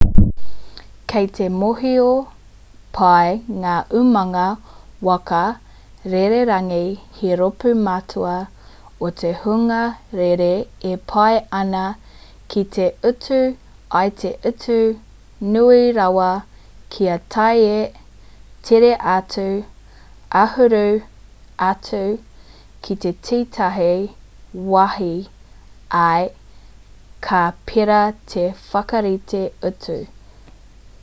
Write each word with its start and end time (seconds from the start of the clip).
kei 1.15 1.25
te 1.37 1.45
mōhio 1.61 2.03
pai 2.97 3.31
ngā 3.63 3.71
umanga 4.01 4.43
waka 5.07 5.39
rererangi 6.13 6.77
he 7.17 7.31
rōpū 7.41 7.73
matua 7.87 8.35
o 9.07 9.09
te 9.21 9.31
hunga 9.41 9.79
rere 10.19 10.47
e 10.89 10.91
pai 11.13 11.41
ana 11.61 11.81
ki 12.53 12.63
te 12.77 12.85
utu 13.09 13.39
i 14.03 14.13
te 14.21 14.31
utu 14.51 14.77
nui 15.57 15.81
rawa 15.97 16.29
kia 16.95 17.19
tae 17.35 17.81
tere 18.69 18.93
atu 19.15 19.47
āhuru 20.45 20.85
atu 21.69 22.01
ki 22.87 22.99
tētahi 23.07 23.91
wāhi 24.77 25.11
ā 26.05 26.09
ka 27.29 27.43
pērā 27.73 28.01
te 28.35 28.47
whakarite 28.71 29.43
utu 29.73 29.99